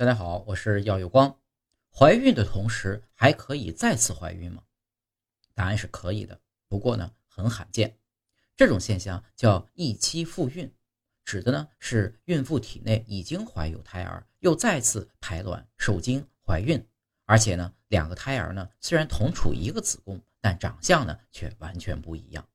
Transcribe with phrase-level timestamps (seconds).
[0.00, 1.36] 大家好，我是耀有光，
[1.92, 4.62] 怀孕的同时还可以再次怀孕吗？
[5.52, 7.98] 答案是可以的，不过呢，很罕见。
[8.56, 10.72] 这种现象叫一期复孕，
[11.22, 16.82] 指的呢是孕妇体内已经怀有胎儿，又再次排卵、受精、怀孕，
[17.26, 22.48] 而且呢，两个胎儿呢，虽然同处一个子宫，但长相呢，却完全不一样。